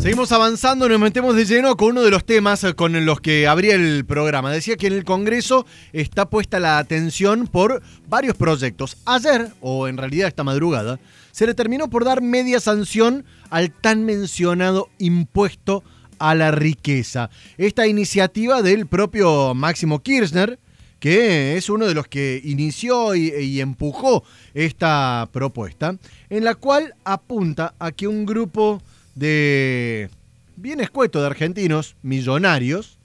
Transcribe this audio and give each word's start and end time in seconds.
Seguimos 0.00 0.32
avanzando, 0.32 0.88
nos 0.88 0.98
metemos 0.98 1.36
de 1.36 1.44
lleno 1.44 1.76
con 1.76 1.90
uno 1.90 2.00
de 2.00 2.10
los 2.10 2.24
temas 2.24 2.64
con 2.74 3.04
los 3.04 3.20
que 3.20 3.46
abría 3.46 3.74
el 3.74 4.06
programa. 4.06 4.50
Decía 4.50 4.78
que 4.78 4.86
en 4.86 4.94
el 4.94 5.04
Congreso 5.04 5.66
está 5.92 6.30
puesta 6.30 6.58
la 6.58 6.78
atención 6.78 7.46
por 7.46 7.82
varios 8.08 8.34
proyectos. 8.34 8.96
Ayer, 9.04 9.50
o 9.60 9.88
en 9.88 9.98
realidad 9.98 10.28
esta 10.28 10.42
madrugada, 10.42 10.98
se 11.32 11.46
le 11.46 11.52
terminó 11.52 11.90
por 11.90 12.06
dar 12.06 12.22
media 12.22 12.60
sanción 12.60 13.26
al 13.50 13.72
tan 13.72 14.06
mencionado 14.06 14.88
impuesto 14.96 15.84
a 16.18 16.34
la 16.34 16.50
riqueza. 16.50 17.28
Esta 17.58 17.86
iniciativa 17.86 18.62
del 18.62 18.86
propio 18.86 19.54
Máximo 19.54 20.02
Kirchner, 20.02 20.58
que 20.98 21.58
es 21.58 21.68
uno 21.68 21.84
de 21.84 21.94
los 21.94 22.08
que 22.08 22.40
inició 22.42 23.14
y, 23.14 23.34
y, 23.34 23.60
empujó 23.60 24.24
esta 24.54 25.28
propuesta, 25.30 25.98
en 26.30 26.44
la 26.44 26.54
cual 26.54 26.94
apunta 27.04 27.74
a 27.78 27.92
que 27.92 28.08
un 28.08 28.24
grupo 28.24 28.80
de 29.14 30.10
bien 30.56 30.80
escueto 30.80 31.20
de 31.20 31.26
argentinos 31.26 31.96
millonarios 32.02 32.98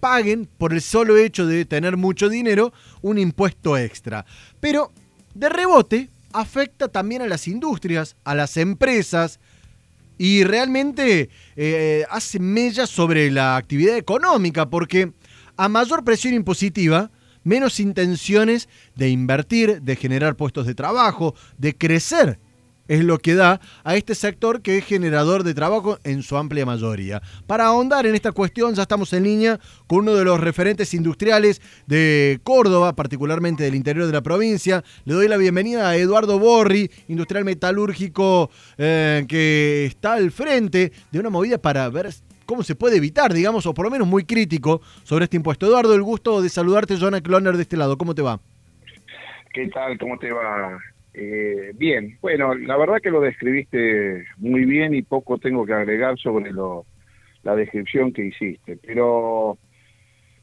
paguen 0.00 0.48
por 0.58 0.72
el 0.72 0.80
solo 0.80 1.16
hecho 1.16 1.46
de 1.46 1.64
tener 1.64 1.96
mucho 1.96 2.28
dinero 2.28 2.72
un 3.02 3.18
impuesto 3.18 3.76
extra. 3.76 4.24
Pero 4.60 4.92
de 5.34 5.48
rebote 5.48 6.10
afecta 6.32 6.88
también 6.88 7.22
a 7.22 7.26
las 7.26 7.48
industrias, 7.48 8.16
a 8.24 8.34
las 8.34 8.56
empresas 8.56 9.40
y 10.18 10.44
realmente 10.44 11.30
eh, 11.56 12.04
hace 12.10 12.38
mella 12.38 12.86
sobre 12.86 13.30
la 13.30 13.56
actividad 13.56 13.96
económica 13.96 14.68
porque 14.68 15.12
a 15.56 15.68
mayor 15.68 16.04
presión 16.04 16.34
impositiva, 16.34 17.10
menos 17.44 17.80
intenciones 17.80 18.68
de 18.94 19.10
invertir, 19.10 19.82
de 19.82 19.96
generar 19.96 20.36
puestos 20.36 20.66
de 20.66 20.74
trabajo, 20.74 21.34
de 21.56 21.76
crecer 21.76 22.38
es 22.88 23.04
lo 23.04 23.18
que 23.18 23.34
da 23.34 23.60
a 23.84 23.96
este 23.96 24.14
sector 24.14 24.62
que 24.62 24.78
es 24.78 24.84
generador 24.84 25.44
de 25.44 25.54
trabajo 25.54 25.98
en 26.04 26.22
su 26.22 26.36
amplia 26.36 26.66
mayoría. 26.66 27.22
Para 27.46 27.66
ahondar 27.66 28.06
en 28.06 28.14
esta 28.14 28.32
cuestión 28.32 28.74
ya 28.74 28.82
estamos 28.82 29.12
en 29.12 29.24
línea 29.24 29.60
con 29.86 30.00
uno 30.00 30.14
de 30.14 30.24
los 30.24 30.40
referentes 30.40 30.92
industriales 30.94 31.60
de 31.86 32.40
Córdoba, 32.42 32.94
particularmente 32.94 33.62
del 33.62 33.74
interior 33.74 34.06
de 34.06 34.12
la 34.12 34.22
provincia. 34.22 34.82
Le 35.04 35.14
doy 35.14 35.28
la 35.28 35.36
bienvenida 35.36 35.88
a 35.88 35.96
Eduardo 35.96 36.38
Borri, 36.38 36.90
industrial 37.08 37.44
metalúrgico 37.44 38.50
eh, 38.78 39.24
que 39.28 39.86
está 39.86 40.14
al 40.14 40.30
frente 40.30 40.92
de 41.10 41.20
una 41.20 41.30
movida 41.30 41.58
para 41.58 41.88
ver 41.90 42.08
cómo 42.46 42.62
se 42.62 42.74
puede 42.74 42.96
evitar, 42.96 43.34
digamos, 43.34 43.66
o 43.66 43.74
por 43.74 43.84
lo 43.84 43.90
menos 43.90 44.08
muy 44.08 44.24
crítico 44.24 44.80
sobre 45.02 45.24
este 45.24 45.36
impuesto. 45.36 45.66
Eduardo, 45.66 45.94
el 45.94 46.02
gusto 46.02 46.40
de 46.40 46.48
saludarte, 46.48 46.96
Jonah 46.98 47.20
Cloner 47.20 47.56
de 47.56 47.62
este 47.62 47.76
lado. 47.76 47.98
¿Cómo 47.98 48.14
te 48.14 48.22
va? 48.22 48.40
¿Qué 49.52 49.68
tal? 49.68 49.98
¿Cómo 49.98 50.18
te 50.18 50.32
va? 50.32 50.78
Eh, 51.14 51.72
bien, 51.74 52.18
bueno, 52.20 52.54
la 52.54 52.76
verdad 52.76 52.98
que 53.02 53.10
lo 53.10 53.20
describiste 53.20 54.24
muy 54.36 54.64
bien 54.64 54.94
y 54.94 55.02
poco 55.02 55.38
tengo 55.38 55.66
que 55.66 55.72
agregar 55.72 56.18
sobre 56.18 56.52
lo, 56.52 56.86
la 57.42 57.56
descripción 57.56 58.12
que 58.12 58.26
hiciste, 58.26 58.78
pero 58.84 59.58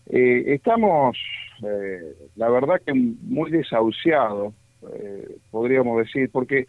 eh, 0.07 0.43
estamos, 0.53 1.17
eh, 1.63 2.15
la 2.35 2.49
verdad 2.49 2.81
que 2.85 2.93
muy 2.93 3.51
desahuciados, 3.51 4.53
eh, 4.93 5.37
podríamos 5.51 5.97
decir, 5.99 6.29
porque 6.31 6.65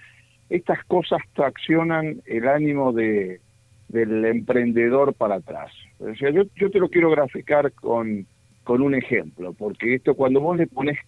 estas 0.49 0.83
cosas 0.85 1.21
traccionan 1.35 2.23
el 2.27 2.49
ánimo 2.49 2.93
de, 2.93 3.41
del 3.89 4.25
emprendedor 4.25 5.15
para 5.15 5.37
atrás. 5.37 5.73
O 5.99 6.15
sea, 6.15 6.31
yo, 6.31 6.45
te 6.71 6.79
lo 6.79 6.89
quiero 6.89 7.11
graficar 7.11 7.73
con, 7.73 8.27
con 8.65 8.81
un 8.81 8.95
ejemplo, 8.95 9.53
porque 9.53 9.95
esto 9.95 10.15
cuando 10.15 10.41
vos 10.41 10.57
le 10.57 10.67
pones 10.67 10.99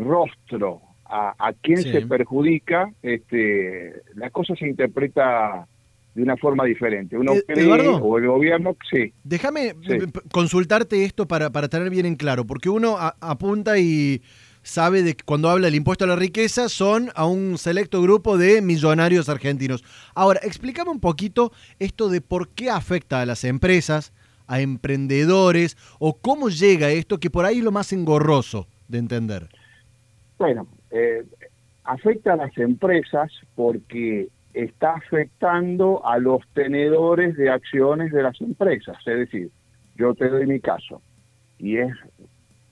rostro 0.00 0.80
a, 1.08 1.34
a 1.38 1.52
quién 1.54 1.82
se 1.82 2.02
perjudica, 2.02 2.92
este, 3.02 4.02
la 4.14 4.30
cosa 4.30 4.54
se 4.54 4.66
interpreta 4.66 5.66
de 6.14 6.22
una 6.22 6.36
forma 6.36 6.64
diferente. 6.64 7.16
Uno 7.16 7.34
eh, 7.34 7.44
Eduardo, 7.48 7.96
o 7.96 8.18
el 8.18 8.26
gobierno, 8.26 8.76
sí. 8.90 9.12
Déjame 9.24 9.74
consultarte 10.32 11.04
esto 11.04 11.26
para, 11.26 11.50
para 11.50 11.68
tener 11.68 11.90
bien 11.90 12.06
en 12.06 12.16
claro, 12.16 12.44
porque 12.44 12.68
uno 12.68 12.96
apunta 12.98 13.78
y 13.78 14.20
sabe 14.62 15.02
de 15.02 15.14
que 15.14 15.24
cuando 15.24 15.48
habla 15.48 15.66
del 15.66 15.76
impuesto 15.76 16.04
a 16.04 16.08
la 16.08 16.16
riqueza 16.16 16.68
son 16.68 17.10
a 17.14 17.24
un 17.24 17.56
selecto 17.56 18.02
grupo 18.02 18.36
de 18.36 18.60
millonarios 18.60 19.28
argentinos. 19.28 19.84
Ahora, 20.14 20.40
explícame 20.42 20.90
un 20.90 21.00
poquito 21.00 21.52
esto 21.78 22.08
de 22.08 22.20
por 22.20 22.48
qué 22.48 22.68
afecta 22.68 23.22
a 23.22 23.26
las 23.26 23.44
empresas, 23.44 24.12
a 24.46 24.60
emprendedores, 24.60 25.76
o 25.98 26.18
cómo 26.18 26.48
llega 26.48 26.90
esto, 26.90 27.18
que 27.18 27.30
por 27.30 27.44
ahí 27.44 27.58
es 27.58 27.64
lo 27.64 27.72
más 27.72 27.92
engorroso 27.92 28.66
de 28.88 28.98
entender. 28.98 29.48
Bueno, 30.38 30.66
eh, 30.90 31.24
afecta 31.84 32.34
a 32.34 32.36
las 32.36 32.56
empresas 32.58 33.30
porque 33.54 34.28
está 34.54 34.94
afectando 34.94 36.04
a 36.04 36.18
los 36.18 36.40
tenedores 36.54 37.36
de 37.36 37.50
acciones 37.50 38.12
de 38.12 38.22
las 38.22 38.40
empresas. 38.40 38.96
Es 39.06 39.18
decir, 39.18 39.50
yo 39.96 40.14
te 40.14 40.28
doy 40.28 40.46
mi 40.46 40.60
caso 40.60 41.00
y 41.58 41.78
es 41.78 41.92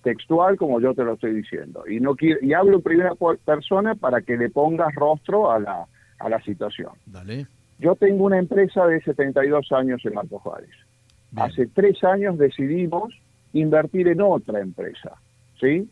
textual 0.02 0.56
como 0.56 0.80
yo 0.80 0.94
te 0.94 1.04
lo 1.04 1.14
estoy 1.14 1.34
diciendo. 1.34 1.84
Y 1.88 2.00
no 2.00 2.14
quiero, 2.14 2.38
y 2.40 2.52
hablo 2.52 2.76
en 2.76 2.82
primera 2.82 3.12
persona 3.44 3.94
para 3.94 4.20
que 4.22 4.36
le 4.36 4.50
pongas 4.50 4.94
rostro 4.94 5.50
a 5.50 5.58
la, 5.58 5.86
a 6.18 6.28
la 6.28 6.40
situación. 6.42 6.92
Dale. 7.06 7.46
Yo 7.78 7.94
tengo 7.96 8.24
una 8.24 8.38
empresa 8.38 8.86
de 8.86 9.02
72 9.02 9.70
años 9.72 10.00
en 10.04 10.14
Marco 10.14 10.38
Juárez. 10.38 10.70
Hace 11.34 11.66
tres 11.66 12.02
años 12.04 12.38
decidimos 12.38 13.12
invertir 13.52 14.08
en 14.08 14.22
otra 14.22 14.60
empresa, 14.60 15.12
¿sí? 15.60 15.88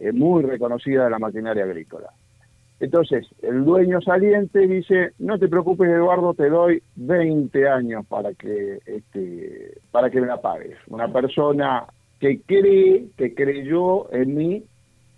Eh, 0.00 0.12
muy 0.12 0.42
reconocida 0.42 1.04
de 1.04 1.10
la 1.10 1.18
maquinaria 1.18 1.64
agrícola. 1.64 2.10
Entonces, 2.80 3.26
el 3.42 3.64
dueño 3.64 4.00
saliente 4.00 4.60
dice, 4.68 5.12
no 5.18 5.38
te 5.38 5.48
preocupes 5.48 5.88
Eduardo, 5.88 6.34
te 6.34 6.48
doy 6.48 6.80
20 6.94 7.68
años 7.68 8.06
para 8.06 8.34
que, 8.34 8.78
este, 8.86 9.78
para 9.90 10.10
que 10.10 10.20
me 10.20 10.28
la 10.28 10.40
pagues. 10.40 10.76
Una 10.86 11.12
persona 11.12 11.86
que 12.20 12.40
cree, 12.42 13.08
que 13.16 13.34
creyó 13.34 14.12
en 14.12 14.34
mí 14.34 14.64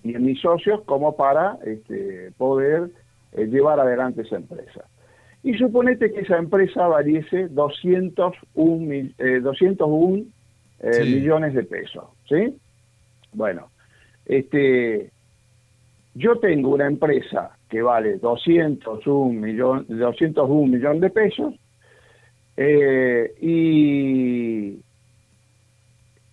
y 0.02 0.14
en 0.14 0.24
mis 0.24 0.40
socios 0.40 0.80
como 0.86 1.16
para 1.16 1.58
este, 1.66 2.32
poder 2.38 2.90
eh, 3.32 3.46
llevar 3.46 3.78
adelante 3.78 4.22
esa 4.22 4.36
empresa. 4.36 4.84
Y 5.42 5.54
suponete 5.54 6.12
que 6.12 6.20
esa 6.20 6.38
empresa 6.38 6.86
valiese 6.86 7.48
201, 7.48 9.10
eh, 9.18 9.40
201 9.40 10.24
eh, 10.80 11.04
millones 11.04 11.54
de 11.54 11.64
pesos, 11.64 12.04
¿sí? 12.26 12.56
Bueno, 13.32 13.68
este, 14.30 15.10
yo 16.14 16.38
tengo 16.38 16.70
una 16.70 16.86
empresa 16.86 17.50
que 17.68 17.82
vale 17.82 18.18
201 18.18 19.32
millón, 19.32 19.86
201 19.88 20.66
millón 20.66 21.00
de 21.00 21.10
pesos 21.10 21.54
eh, 22.56 23.34
y 23.40 24.80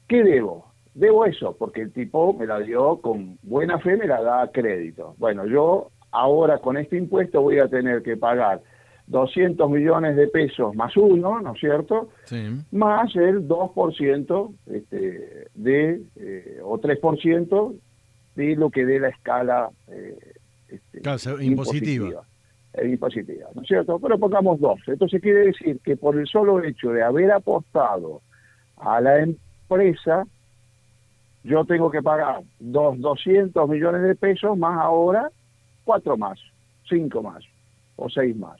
¿qué 0.07 0.23
debo? 0.23 0.67
Debo 0.93 1.25
eso, 1.25 1.55
porque 1.57 1.81
el 1.81 1.91
tipo 1.91 2.33
me 2.33 2.45
la 2.45 2.59
dio 2.59 2.97
con 3.01 3.39
buena 3.41 3.79
fe, 3.79 3.97
me 3.97 4.05
la 4.05 4.21
da 4.21 4.43
a 4.43 4.51
crédito. 4.51 5.15
Bueno, 5.17 5.47
yo 5.47 5.89
ahora 6.11 6.59
con 6.59 6.77
este 6.77 6.97
impuesto 6.97 7.41
voy 7.41 7.57
a 7.57 7.67
tener 7.67 8.03
que 8.03 8.15
pagar 8.15 8.61
200 9.07 9.69
millones 9.69 10.15
de 10.15 10.27
pesos 10.27 10.75
más 10.75 10.95
uno, 10.97 11.39
¿no 11.41 11.53
es 11.53 11.59
cierto? 11.59 12.09
Sí. 12.25 12.43
Más 12.71 13.15
el 13.15 13.47
2% 13.47 14.53
este, 14.67 15.47
de, 15.55 16.01
eh, 16.17 16.59
o 16.63 16.77
3% 16.77 17.75
de 18.37 18.55
lo 18.55 18.69
que 18.69 18.85
dé 18.85 18.99
la 18.99 19.09
escala 19.09 19.69
eh, 19.87 20.17
este, 20.69 20.99
impositiva. 21.43 22.23
impositiva. 22.83 23.47
¿no 23.55 23.63
es 23.63 23.67
cierto? 23.67 23.99
Pero 23.99 24.19
pongamos 24.19 24.59
dos. 24.59 24.79
Entonces 24.85 25.21
quiere 25.21 25.47
decir 25.47 25.79
que 25.83 25.97
por 25.97 26.15
el 26.15 26.27
solo 26.27 26.63
hecho 26.63 26.91
de 26.91 27.01
haber 27.01 27.31
apostado 27.31 28.21
a 28.77 29.01
la 29.01 29.19
empresa, 29.21 30.23
yo 31.43 31.65
tengo 31.65 31.89
que 31.89 32.03
pagar 32.03 32.41
dos, 32.59 32.99
200 32.99 33.67
millones 33.67 34.03
de 34.03 34.15
pesos 34.15 34.55
más 34.55 34.79
ahora, 34.79 35.31
cuatro 35.83 36.15
más, 36.15 36.39
cinco 36.87 37.23
más 37.23 37.43
o 37.95 38.07
seis 38.09 38.37
más. 38.37 38.59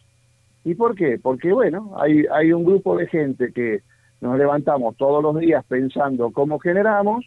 ¿Y 0.64 0.74
por 0.74 0.96
qué? 0.96 1.20
Porque, 1.22 1.54
bueno, 1.54 1.94
hay, 2.00 2.26
hay 2.34 2.52
un 2.52 2.66
grupo 2.66 2.98
de 2.98 3.06
gente 3.08 3.54
que 3.54 3.84
nos 4.22 4.40
levantamos 4.40 4.98
todos 4.98 5.22
los 5.22 5.38
días 5.40 5.64
pensando 5.68 6.32
cómo 6.32 6.58
generamos 6.58 7.24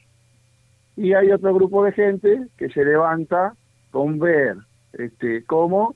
y 1.01 1.15
hay 1.15 1.31
otro 1.33 1.55
grupo 1.55 1.83
de 1.83 1.93
gente 1.93 2.43
que 2.59 2.69
se 2.69 2.85
levanta 2.85 3.55
con 3.91 4.19
ver 4.19 4.57
este, 4.93 5.45
cómo 5.47 5.95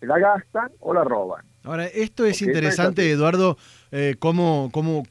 la 0.00 0.18
gastan 0.18 0.72
o 0.80 0.92
la 0.92 1.04
roban. 1.04 1.44
Ahora, 1.62 1.86
esto 1.86 2.24
es 2.24 2.42
interesante, 2.42 3.08
Eduardo, 3.08 3.56
eh, 3.92 4.16
cómo, 4.18 4.70
cómo 4.72 5.04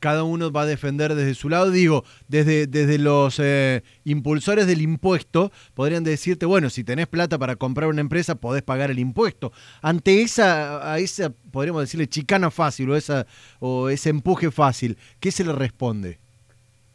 cada 0.00 0.22
uno 0.22 0.52
va 0.52 0.62
a 0.62 0.66
defender 0.66 1.14
desde 1.14 1.34
su 1.34 1.48
lado. 1.48 1.70
Digo, 1.70 2.04
desde, 2.28 2.66
desde 2.66 2.98
los 2.98 3.38
eh, 3.38 3.82
impulsores 4.04 4.66
del 4.66 4.82
impuesto 4.82 5.50
podrían 5.72 6.04
decirte, 6.04 6.44
bueno, 6.44 6.68
si 6.68 6.84
tenés 6.84 7.06
plata 7.06 7.38
para 7.38 7.56
comprar 7.56 7.88
una 7.88 8.02
empresa, 8.02 8.34
podés 8.34 8.62
pagar 8.62 8.90
el 8.90 8.98
impuesto. 8.98 9.50
Ante 9.80 10.20
esa, 10.20 10.92
a 10.92 10.98
esa 10.98 11.32
podríamos 11.50 11.80
decirle, 11.80 12.06
chicana 12.06 12.50
fácil 12.50 12.90
o, 12.90 12.96
esa, 12.96 13.26
o 13.60 13.88
ese 13.88 14.10
empuje 14.10 14.50
fácil, 14.50 14.98
¿qué 15.20 15.30
se 15.30 15.42
le 15.42 15.54
responde? 15.54 16.18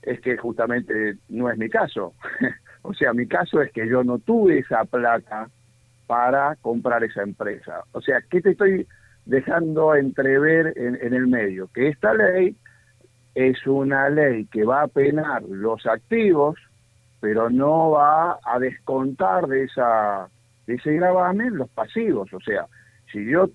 Es 0.09 0.19
que 0.21 0.37
justamente 0.37 1.17
no 1.29 1.49
es 1.49 1.57
mi 1.57 1.69
caso. 1.69 2.13
o 2.81 2.93
sea, 2.93 3.13
mi 3.13 3.27
caso 3.27 3.61
es 3.61 3.71
que 3.71 3.87
yo 3.87 4.03
no 4.03 4.17
tuve 4.17 4.59
esa 4.59 4.83
plata 4.85 5.49
para 6.07 6.55
comprar 6.55 7.03
esa 7.03 7.21
empresa. 7.21 7.83
O 7.91 8.01
sea, 8.01 8.19
¿qué 8.29 8.41
te 8.41 8.51
estoy 8.51 8.87
dejando 9.25 9.93
entrever 9.93 10.73
en, 10.75 11.13
el 11.13 11.27
medio 11.27 11.69
que 11.73 11.89
esta 11.89 12.15
ley 12.15 12.55
es 13.35 13.67
una 13.67 14.09
ley 14.09 14.45
que 14.45 14.65
va 14.65 14.81
a 14.81 14.87
penar 14.87 15.43
los 15.43 15.85
activos, 15.85 16.57
pero 17.19 17.51
no 17.51 17.91
va 17.91 18.39
a 18.43 18.57
descontar 18.57 19.45
de 19.47 19.65
esa 19.65 20.29
de 20.65 20.75
ese 20.75 20.93
gravamen 20.93 21.57
los 21.57 21.69
pasivos. 21.69 22.33
O 22.33 22.39
sea, 22.39 22.65
si 23.11 23.23
yo 23.25 23.49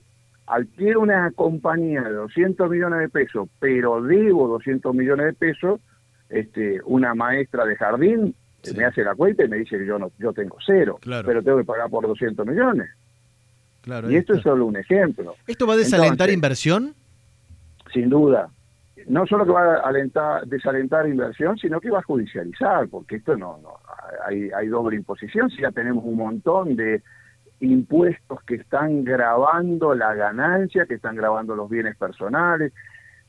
adquiero 0.46 1.00
una 1.00 1.32
compañía 1.32 2.02
de 2.02 2.12
200 2.12 2.70
millones 2.70 3.00
de 3.00 3.08
pesos, 3.08 3.48
pero 3.58 4.00
debo 4.00 4.46
200 4.46 4.94
millones 4.94 5.26
de 5.26 5.32
pesos, 5.32 5.80
este, 6.28 6.80
una 6.84 7.14
maestra 7.14 7.64
de 7.64 7.76
jardín 7.76 8.34
me 8.76 8.84
hace 8.84 9.04
la 9.04 9.14
cuenta 9.14 9.44
y 9.44 9.48
me 9.48 9.58
dice 9.58 9.78
que 9.78 9.86
yo 9.86 9.98
no 9.98 10.10
yo 10.18 10.32
tengo 10.32 10.56
cero, 10.64 10.98
pero 11.02 11.42
tengo 11.42 11.58
que 11.58 11.64
pagar 11.64 11.90
por 11.90 12.06
200 12.06 12.46
millones. 12.46 12.88
Claro, 13.82 14.10
y 14.10 14.16
esto 14.16 14.34
es 14.34 14.42
solo 14.42 14.64
un 14.64 14.76
ejemplo. 14.76 15.34
¿Esto 15.46 15.66
va 15.66 15.74
a 15.74 15.76
desalentar 15.76 16.30
inversión? 16.30 16.94
Sin 17.92 18.08
duda. 18.08 18.48
No 19.06 19.26
solo 19.26 19.44
que 19.44 19.52
va 19.52 19.76
a 19.76 19.80
alentar, 19.80 20.46
desalentar 20.46 21.06
inversión, 21.06 21.58
sino 21.58 21.78
que 21.78 21.90
va 21.90 21.98
a 21.98 22.02
judicializar, 22.02 22.88
porque 22.88 23.16
esto 23.16 23.36
no, 23.36 23.58
no 23.58 23.74
hay, 24.26 24.50
hay 24.50 24.68
doble 24.68 24.96
imposición. 24.96 25.50
Si 25.50 25.60
ya 25.60 25.70
tenemos 25.70 26.02
un 26.04 26.16
montón 26.16 26.76
de 26.76 27.02
impuestos 27.60 28.42
que 28.44 28.54
están 28.54 29.04
grabando 29.04 29.94
la 29.94 30.14
ganancia, 30.14 30.86
que 30.86 30.94
están 30.94 31.16
grabando 31.16 31.54
los 31.54 31.68
bienes 31.68 31.96
personales, 31.96 32.72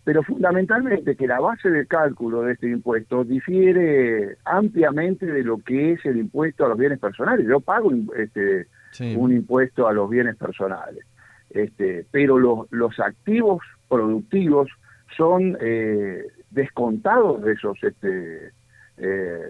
pero 0.06 0.22
fundamentalmente 0.22 1.16
que 1.16 1.26
la 1.26 1.40
base 1.40 1.68
de 1.70 1.88
cálculo 1.88 2.44
de 2.44 2.54
este 2.54 2.70
impuesto 2.70 3.24
difiere 3.24 4.38
ampliamente 4.46 5.26
de 5.26 5.44
lo 5.44 5.58
que 5.58 5.94
es 5.94 6.06
el 6.06 6.18
impuesto 6.18 6.64
a 6.64 6.70
los 6.70 6.78
bienes 6.78 7.00
personales. 7.00 7.48
Yo 7.48 7.60
pago 7.60 7.92
este, 8.16 8.68
un 9.16 9.34
impuesto 9.34 9.88
a 9.88 9.94
los 9.94 10.08
bienes 10.08 10.36
personales, 10.36 11.04
este, 11.50 12.06
pero 12.12 12.38
los, 12.38 12.72
los 12.72 13.00
activos 13.00 13.64
productivos 13.90 14.70
son 15.18 15.58
eh, 15.60 16.24
descontados 16.52 17.42
de 17.42 17.54
esos, 17.54 17.84
este, 17.84 18.52
eh, 18.98 19.50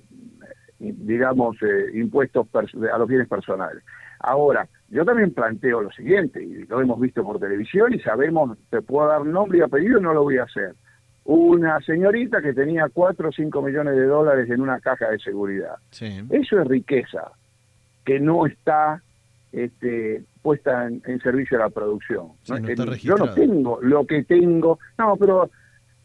digamos, 0.80 1.58
eh, 1.64 1.92
impuestos 1.96 2.48
a 2.54 2.98
los 2.98 3.08
bienes 3.10 3.28
personales. 3.28 3.84
Ahora, 4.20 4.70
yo 4.90 5.04
también 5.04 5.34
planteo 5.34 5.82
lo 5.82 5.92
siguiente, 5.92 6.44
y 6.44 6.66
lo 6.66 6.82
hemos 6.82 7.00
visto 7.00 7.24
por 7.24 7.40
televisión 7.40 7.94
y 7.94 8.00
sabemos, 8.00 8.58
te 8.70 8.82
puedo 8.82 9.08
dar 9.08 9.26
nombre 9.26 9.60
y 9.60 9.62
apellido, 9.62 10.00
no 10.00 10.14
lo 10.14 10.24
voy 10.24 10.38
a 10.38 10.44
hacer. 10.44 10.76
Una 11.26 11.80
señorita 11.82 12.40
que 12.42 12.54
tenía 12.54 12.88
4 12.94 13.30
o 13.30 13.32
5 13.32 13.62
millones 13.64 13.96
de 13.96 14.06
dólares 14.06 14.50
en 14.50 14.62
una 14.62 14.80
caja 14.80 15.10
de 15.10 15.18
seguridad. 15.18 15.76
Eso 15.92 16.62
es 16.62 16.68
riqueza 16.68 17.32
que 18.04 18.20
no 18.20 18.46
está 18.46 19.02
este, 19.52 20.24
puesta 20.44 20.86
en, 20.86 21.20
servicio 21.22 21.58
a 21.58 21.62
la 21.62 21.70
producción. 21.70 22.34
yo 23.02 23.16
no 23.16 23.34
tengo 23.34 23.80
lo 23.82 24.06
que 24.06 24.24
tengo, 24.24 24.78
no, 25.00 25.18
pero 25.18 25.50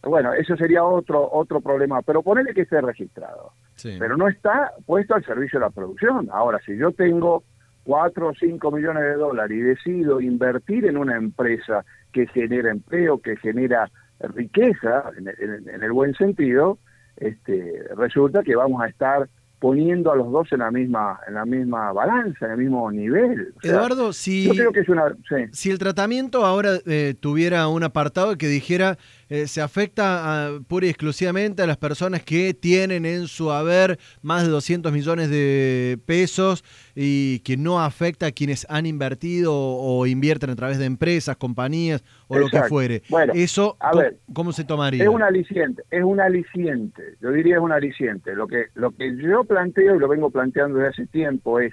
bueno, 0.03 0.33
eso 0.33 0.57
sería 0.57 0.83
otro 0.83 1.29
otro 1.31 1.61
problema, 1.61 2.01
pero 2.01 2.23
ponele 2.23 2.55
que 2.55 2.63
esté 2.63 2.81
registrado. 2.81 3.53
Pero 3.83 4.17
no 4.17 4.29
está 4.29 4.73
puesto 4.85 5.15
al 5.15 5.25
servicio 5.25 5.59
de 5.59 5.67
la 5.67 5.71
producción. 5.71 6.29
Ahora, 6.31 6.59
si 6.65 6.77
yo 6.77 6.93
tengo 6.93 7.45
4 7.85 8.29
o 8.29 8.35
5 8.35 8.71
millones 8.71 9.03
de 9.03 9.15
dólares 9.15 9.57
y 9.57 9.61
decido 9.61 10.21
invertir 10.21 10.87
en 10.87 10.97
una 10.97 11.17
empresa 11.17 11.85
que 12.13 12.27
genera 12.27 12.71
empleo, 12.71 13.19
que 13.19 13.37
genera 13.37 13.91
riqueza, 14.21 15.11
en, 15.17 15.83
el 15.83 15.93
buen 15.93 16.15
sentido, 16.15 16.79
este, 17.17 17.83
resulta 17.97 18.43
que 18.43 18.55
vamos 18.55 18.83
a 18.83 18.89
estar 18.89 19.29
poniendo 19.59 20.11
a 20.11 20.17
los 20.17 20.33
dos 20.33 20.51
en 20.53 20.61
la 20.61 20.71
misma 20.71 21.21
en 21.29 21.35
la 21.35 21.45
misma 21.45 21.93
balanza, 21.93 22.47
en 22.47 22.53
el 22.53 22.59
mismo 22.59 22.91
nivel. 22.91 23.53
Eduardo, 23.63 24.13
si, 24.13 24.47
yo 24.47 24.55
creo 24.55 24.73
que 24.73 24.81
es 24.81 24.89
una, 24.89 25.15
si 25.53 25.71
el 25.71 25.79
tratamiento 25.79 26.47
ahora 26.47 26.79
eh, 26.87 27.15
tuviera 27.21 27.69
un 27.69 27.85
apartado 27.85 28.37
que 28.39 28.49
dijera 28.49 28.97
eh, 29.31 29.47
se 29.47 29.63
afecta 29.63 30.51
pura 30.69 30.87
y 30.87 30.89
exclusivamente 30.89 31.63
a 31.63 31.67
las 31.67 31.77
personas 31.77 32.23
que 32.23 32.53
tienen 32.53 33.07
en 33.07 33.29
su 33.29 33.53
haber 33.53 33.99
más 34.23 34.43
de 34.43 34.51
200 34.51 34.93
millones 34.93 35.31
de 35.31 35.99
pesos 36.05 36.65
y 36.97 37.39
que 37.41 37.57
no 37.57 37.81
afecta 37.81 38.27
a 38.27 38.33
quienes 38.33 38.67
han 38.69 38.87
invertido 38.87 39.55
o, 39.55 40.07
invierten 40.07 40.51
a 40.51 40.57
través 40.57 40.79
de 40.79 40.87
empresas, 40.87 41.37
compañías 41.37 42.03
o 42.27 42.39
lo 42.39 42.49
que 42.49 42.61
fuere. 42.65 43.03
Bueno, 43.09 43.33
Eso, 43.35 43.77
a 43.79 43.95
ver, 43.97 44.19
¿cómo 44.33 44.53
se 44.53 44.65
tomaría? 44.65 45.05
Es 45.05 45.09
un 45.09 45.23
aliciente, 45.23 45.85
es 45.91 46.03
un 46.03 46.21
aliciente, 46.21 47.15
yo 47.21 47.31
diría 47.31 47.57
es 47.57 47.63
un 47.63 47.73
aliciente. 47.73 48.35
Lo 48.35 48.49
que, 48.49 48.67
lo 48.75 48.91
que 48.91 49.17
yo 49.17 49.45
planteo 49.45 49.95
y 49.95 49.99
lo 50.01 50.09
vengo 50.09 50.31
planteando 50.31 50.79
desde 50.79 50.91
hace 50.91 51.07
tiempo 51.07 51.61
es 51.61 51.73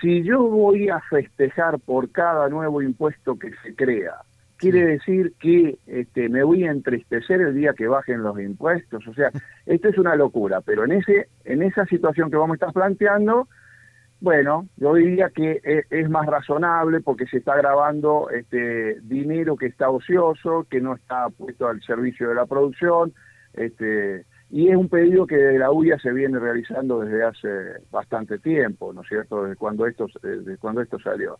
si 0.00 0.22
yo 0.22 0.42
voy 0.42 0.88
a 0.88 1.00
festejar 1.00 1.80
por 1.80 2.10
cada 2.10 2.48
nuevo 2.48 2.82
impuesto 2.82 3.38
que 3.38 3.50
se 3.64 3.74
crea, 3.74 4.14
quiere 4.56 4.84
decir 4.86 5.34
que 5.38 5.78
este, 5.86 6.28
me 6.28 6.42
voy 6.42 6.64
a 6.64 6.70
entristecer 6.70 7.40
el 7.40 7.54
día 7.54 7.74
que 7.74 7.88
bajen 7.88 8.22
los 8.22 8.38
impuestos. 8.40 9.06
O 9.06 9.14
sea, 9.14 9.30
esto 9.66 9.88
es 9.88 9.98
una 9.98 10.16
locura, 10.16 10.60
pero 10.60 10.84
en, 10.84 10.92
ese, 10.92 11.28
en 11.44 11.62
esa 11.62 11.84
situación 11.86 12.30
que 12.30 12.36
vamos 12.36 12.54
a 12.54 12.56
estar 12.56 12.72
planteando, 12.72 13.48
bueno, 14.20 14.66
yo 14.76 14.94
diría 14.94 15.30
que 15.30 15.60
e, 15.62 15.84
es, 15.90 16.08
más 16.08 16.26
razonable 16.26 17.00
porque 17.00 17.26
se 17.26 17.38
está 17.38 17.56
grabando 17.56 18.30
este 18.30 19.00
dinero 19.02 19.56
que 19.56 19.66
está 19.66 19.90
ocioso, 19.90 20.66
que 20.70 20.80
no 20.80 20.94
está 20.94 21.28
puesto 21.30 21.68
al 21.68 21.82
servicio 21.82 22.28
de 22.28 22.34
la 22.34 22.46
producción, 22.46 23.12
este, 23.52 24.24
y 24.50 24.68
es 24.68 24.76
un 24.76 24.88
pedido 24.88 25.26
que 25.26 25.36
de 25.36 25.58
la 25.58 25.70
UIA 25.70 25.98
se 25.98 26.12
viene 26.12 26.38
realizando 26.38 27.00
desde 27.00 27.24
hace 27.24 27.48
bastante 27.90 28.38
tiempo, 28.38 28.92
¿no 28.92 29.02
es 29.02 29.08
cierto? 29.08 29.42
Desde 29.42 29.56
cuando 29.56 29.86
esto, 29.86 30.06
desde 30.22 30.56
cuando 30.56 30.80
esto 30.80 30.98
salió. 30.98 31.38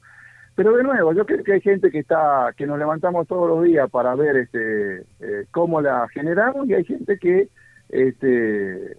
Pero 0.57 0.75
de 0.75 0.83
nuevo, 0.83 1.13
yo 1.13 1.27
creo 1.27 1.45
que 1.45 1.53
hay 1.53 1.61
gente 1.61 1.91
que 1.91 1.99
está, 1.99 2.53
que 2.57 2.67
nos 2.67 2.79
levantamos 2.79 3.29
todos 3.29 3.47
los 3.49 3.63
días 3.63 3.91
para 3.91 4.15
ver 4.15 4.37
este 4.37 5.03
eh, 5.21 5.47
cómo 5.51 5.83
la 5.83 6.09
generamos 6.09 6.67
y 6.67 6.73
hay 6.73 6.85
gente 6.85 7.19
que 7.19 7.49
este, 7.91 8.97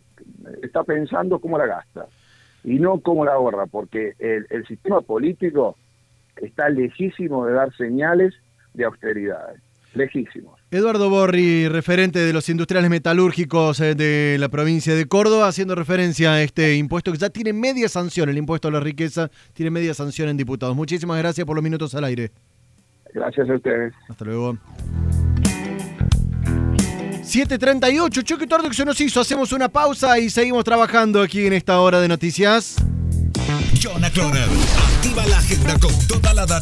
está 0.62 0.84
pensando 0.84 1.40
cómo 1.40 1.58
la 1.58 1.66
gasta 1.66 2.06
y 2.64 2.78
no 2.78 3.00
cómo 3.00 3.26
la 3.26 3.34
ahorra, 3.34 3.66
porque 3.66 4.14
el, 4.20 4.46
el 4.52 4.68
sistema 4.68 5.02
político 5.02 5.76
está 6.36 6.70
lejísimo 6.70 7.48
de 7.48 7.54
dar 7.54 7.76
señales 7.76 8.36
de 8.76 8.86
austeridad 8.86 9.56
lejísimos. 9.98 10.60
Eduardo 10.72 11.10
Borri, 11.10 11.68
referente 11.68 12.20
de 12.20 12.34
los 12.34 12.48
industriales 12.50 12.90
metalúrgicos 12.90 13.80
eh, 13.80 13.96
de 13.96 14.38
la 14.40 14.50
provincia 14.50 14.96
de 14.96 15.06
Córdoba, 15.06 15.48
haciendo 15.48 15.76
referencia 15.76 16.34
a 16.34 16.42
este 16.42 16.76
impuesto 16.76 17.12
que 17.12 17.18
ya 17.18 17.30
tiene 17.30 17.54
media 17.54 17.90
sanción, 17.90 18.30
el 18.30 18.38
impuesto 18.38 18.68
a 18.68 18.72
la 18.72 18.80
riqueza 18.80 19.30
tiene 19.54 19.72
media 19.72 19.94
sanción 19.94 20.30
en 20.30 20.38
diputados. 20.38 20.76
Muchísimas 20.76 21.18
gracias 21.18 21.46
por 21.46 21.56
los 21.56 21.64
minutos 21.64 21.96
al 21.96 22.04
aire. 22.04 22.32
Gracias 23.14 23.50
a 23.50 23.56
ustedes. 23.56 23.94
Hasta 24.10 24.26
luego. 24.26 24.58
7.38, 27.28 28.24
Choque 28.24 28.48
Tordo 28.48 28.70
que 28.70 28.76
se 28.76 28.86
nos 28.86 29.00
hizo. 29.02 29.20
Hacemos 29.20 29.52
una 29.52 29.68
pausa 29.68 30.18
y 30.18 30.30
seguimos 30.30 30.64
trabajando 30.64 31.22
aquí 31.22 31.46
en 31.46 31.54
esta 31.54 31.80
hora 31.82 32.00
de 32.00 32.08
noticias. 32.08 32.78
Jonah 33.82 34.08
activa 34.08 35.26
la 35.28 35.38
agenda 35.38 35.78
con 35.80 35.92
toda 36.08 36.34
la 36.34 36.46
data. 36.46 36.56